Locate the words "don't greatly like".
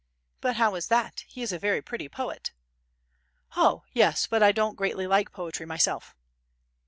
4.51-5.31